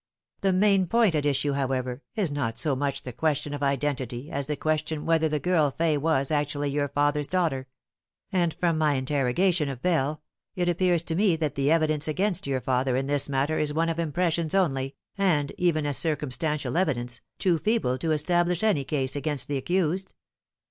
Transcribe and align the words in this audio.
"The 0.39 0.51
main 0.51 0.87
point 0.87 1.13
at 1.13 1.27
issue, 1.27 1.53
however, 1.53 2.01
is 2.15 2.31
not 2.31 2.57
so 2.57 2.75
much 2.75 3.03
the 3.03 3.13
question 3.13 3.53
of 3.53 3.61
identity 3.61 4.31
as 4.31 4.47
the 4.47 4.55
question 4.55 5.05
whether 5.05 5.29
the 5.29 5.39
girl 5.39 5.69
Fay 5.69 5.95
was 5.95 6.31
actually 6.31 6.71
your 6.71 6.87
father's 6.89 7.27
daughter; 7.27 7.67
and 8.31 8.51
from 8.55 8.79
my 8.79 8.95
interrogation 8.95 9.69
of 9.69 9.83
Bell, 9.83 10.23
it 10.55 10.67
appears 10.67 11.03
to 11.03 11.15
me 11.15 11.35
that 11.35 11.53
the 11.53 11.69
evidence 11.69 12.07
against 12.07 12.47
your 12.47 12.61
father 12.61 12.95
in 12.97 13.05
this 13.05 13.29
matter 13.29 13.59
is 13.59 13.75
one 13.75 13.89
of 13.89 13.99
impressions 13.99 14.55
only, 14.55 14.95
and, 15.19 15.51
even 15.59 15.85
as 15.85 15.99
circum 15.99 16.31
stantial 16.31 16.75
evidence, 16.79 17.21
too 17.37 17.59
feeble 17.59 17.99
to 17.99 18.11
establish 18.11 18.63
any 18.63 18.83
case 18.83 19.15
against 19.15 19.47
the 19.47 19.57
accused. 19.57 20.15